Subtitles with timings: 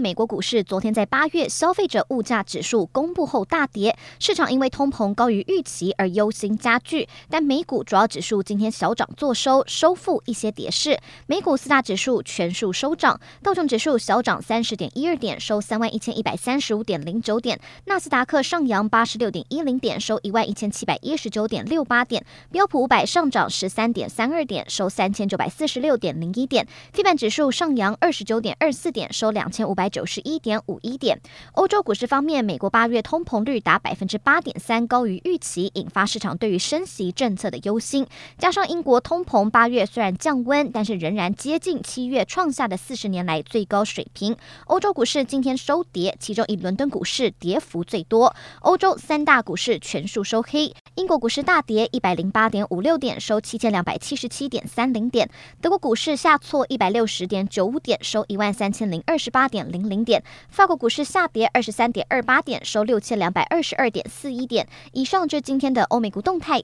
[0.00, 7.06] 美国股市昨天在八月消费者物价指数公布后大跌，市场因为通膨高于预期而忧心加剧。
[7.28, 10.98] 但美股主要指数今天小涨作收，收复一些跌势。
[11.26, 29.89] 美股四大指数全数收涨，道琼指数小涨三十点一二点，收三万一千一百三十五点零九点；纳斯达克上扬八十六点一零点，收一万一千七百一十九点六八点；标普五百上涨十三点三二点，收三千九百四十六点零一点；费半指数上扬二十九点二四点，收两千五百。
[29.90, 31.20] 九十一点五一点。
[31.52, 38.06] 欧洲股市方面，美国八月通膨率达百分之八点三，高于预期，引发市场对于升息政策的忧心。
[38.38, 44.36] 加上英国通膨八月虽然降温，但是仍然接近七月创下的四十年来最高水平。
[44.66, 48.34] 欧洲股市今天收跌，其中以伦敦股市跌幅最多。
[48.60, 50.72] 欧洲三大股市全数收黑。
[50.96, 55.30] 英国股市大跌一百零八点五六点，收七千两百七十七点三零点。
[55.60, 60.22] 德国股市下挫一百六十点九五点，收一万三千零二十八点零零点。
[60.48, 64.66] 法国股市下跌二十三点二八点，收六千两百二十二点四一点。
[64.92, 66.58] 以上就是今天的欧美股动态。